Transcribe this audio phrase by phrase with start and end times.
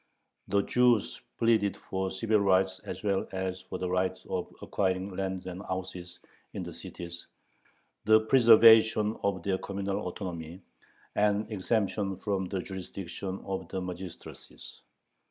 [0.47, 5.45] The Jews pleaded for civil rights as well as for the right of acquiring lands
[5.45, 6.19] and houses
[6.53, 7.27] in the cities,
[8.05, 10.63] the preservation of their communal autonomy,
[11.15, 14.81] and exemption from the jurisdiction of the magistracies.